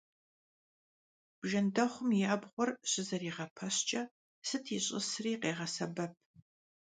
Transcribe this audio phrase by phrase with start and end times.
[1.39, 4.01] Bjjendexhum yi abğuer şızerigepeşıjjç'e
[4.47, 6.11] sıt yiş'ısri khêğesebep.